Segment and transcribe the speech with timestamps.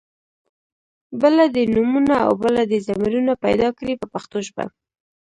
[1.21, 4.65] بله دې نومونه او بله دې ضمیرونه پیدا کړي په پښتو ژبه.